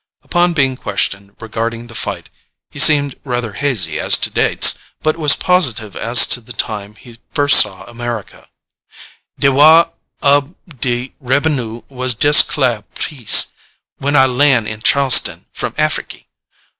[0.23, 2.31] Upon being questioned regarding the fight,
[2.71, 7.19] he seemed rather hazy as to dates, but was positive as to the time he
[7.35, 8.49] first saw America:
[9.39, 9.89] "De wah
[10.23, 13.53] ob de rebenue was jes' clar' peace
[13.99, 16.25] when I land at Charleston from Afriky.